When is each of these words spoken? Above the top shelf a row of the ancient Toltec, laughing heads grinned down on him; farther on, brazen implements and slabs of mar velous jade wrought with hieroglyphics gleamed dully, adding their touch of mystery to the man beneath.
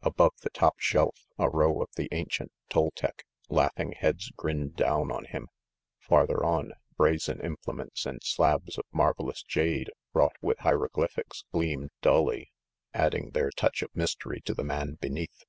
Above 0.00 0.32
the 0.40 0.48
top 0.48 0.78
shelf 0.80 1.26
a 1.38 1.50
row 1.50 1.82
of 1.82 1.90
the 1.96 2.08
ancient 2.10 2.50
Toltec, 2.70 3.26
laughing 3.50 3.92
heads 3.92 4.30
grinned 4.30 4.74
down 4.74 5.12
on 5.12 5.26
him; 5.26 5.48
farther 5.98 6.42
on, 6.42 6.72
brazen 6.96 7.42
implements 7.42 8.06
and 8.06 8.24
slabs 8.24 8.78
of 8.78 8.86
mar 8.90 9.12
velous 9.12 9.44
jade 9.46 9.90
wrought 10.14 10.36
with 10.40 10.56
hieroglyphics 10.60 11.44
gleamed 11.52 11.90
dully, 12.00 12.52
adding 12.94 13.32
their 13.32 13.50
touch 13.50 13.82
of 13.82 13.94
mystery 13.94 14.40
to 14.46 14.54
the 14.54 14.64
man 14.64 14.94
beneath. 14.98 15.44